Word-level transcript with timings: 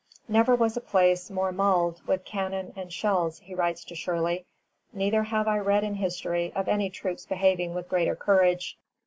"Never 0.27 0.55
was 0.55 0.75
a 0.75 0.81
place 0.81 1.29
more 1.29 1.51
mal'd 1.51 1.97
[mauled] 1.99 2.07
with 2.07 2.25
cannon 2.25 2.73
and 2.75 2.91
shells," 2.91 3.37
he 3.37 3.53
writes 3.53 3.83
to 3.85 3.93
Shirley; 3.93 4.47
"neither 4.91 5.21
have 5.21 5.47
I 5.47 5.59
red 5.59 5.83
in 5.83 5.93
History 5.93 6.51
of 6.55 6.67
any 6.67 6.89
troops 6.89 7.27
behaving 7.27 7.75
with 7.75 7.87
greater 7.87 8.15
courage. 8.15 8.79